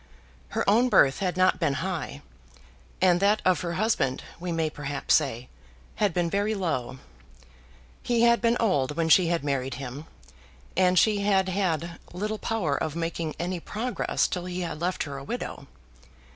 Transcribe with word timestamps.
Her 0.57 0.67
own 0.67 0.89
birth 0.89 1.19
had 1.19 1.37
not 1.37 1.59
been 1.59 1.75
high, 1.75 2.23
and 3.01 3.19
that 3.19 3.39
of 3.45 3.61
her 3.61 3.73
husband, 3.73 4.23
we 4.39 4.51
may 4.51 4.67
perhaps 4.67 5.13
say, 5.13 5.47
had 5.97 6.11
been 6.11 6.27
very 6.27 6.55
low. 6.55 6.97
He 8.01 8.23
had 8.23 8.41
been 8.41 8.57
old 8.59 8.97
when 8.97 9.09
she 9.09 9.27
had 9.27 9.43
married 9.43 9.75
him, 9.75 10.07
and 10.75 10.97
she 10.97 11.19
had 11.19 11.49
had 11.49 11.99
little 12.13 12.39
power 12.39 12.75
of 12.75 12.95
making 12.95 13.35
any 13.37 13.59
progress 13.59 14.27
till 14.27 14.45
he 14.45 14.61
had 14.61 14.79
left 14.81 15.03
her 15.03 15.19
a 15.19 15.23
widow. 15.23 15.67